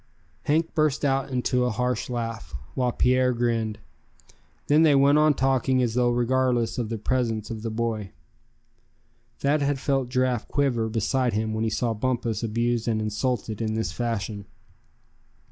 [0.45, 3.77] Hank burst out into a harsh laugh, while Pierre grinned.
[4.65, 8.09] Then they went on talking as though regardless of the presence of the boy.
[9.37, 13.75] Thad had felt Giraffe quiver beside him when he saw Bumpus abused and insulted in
[13.75, 14.47] this fashion.